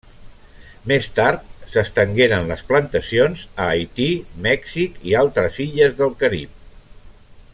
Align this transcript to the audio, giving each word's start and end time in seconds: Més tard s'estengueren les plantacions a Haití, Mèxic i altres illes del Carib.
Més 0.91 1.09
tard 1.17 1.43
s'estengueren 1.73 2.49
les 2.53 2.63
plantacions 2.71 3.45
a 3.65 3.69
Haití, 3.75 4.09
Mèxic 4.49 4.99
i 5.13 5.17
altres 5.23 5.63
illes 5.67 5.97
del 6.01 6.17
Carib. 6.25 6.61